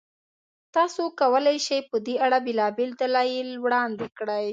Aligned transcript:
تاسو 0.75 1.03
کولای 1.19 1.57
شئ، 1.65 1.79
په 1.89 1.97
دې 2.05 2.15
اړه 2.25 2.37
بېلابېل 2.45 2.91
دلایل 3.01 3.49
وړاندې 3.63 4.07
کړئ. 4.17 4.47